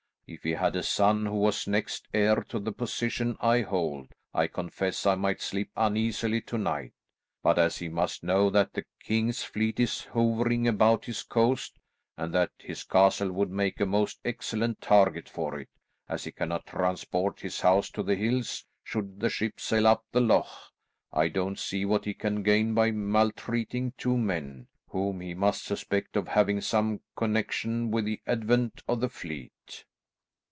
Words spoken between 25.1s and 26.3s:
he must suspect of